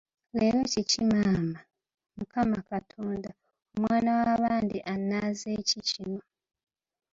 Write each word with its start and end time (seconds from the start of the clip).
Leero 0.37 0.61
kiki 0.71 0.99
maama! 1.11 1.59
Mukama 2.17 2.57
Katonda, 2.71 3.29
omwana 3.75 4.09
w'abandi 4.17 4.77
annanze 4.93 5.49
ki 5.67 5.79
kino? 5.89 6.21